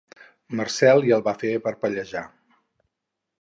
Marcel 0.59 1.05
i 1.09 1.13
el 1.17 1.21
va 1.27 1.33
fer 1.43 1.51
parpellejar. 1.67 2.25